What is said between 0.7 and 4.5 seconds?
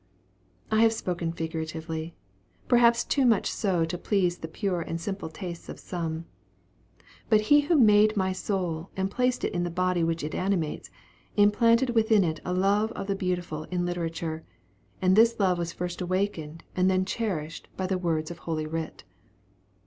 I have spoken figuratively perhaps too much so to please the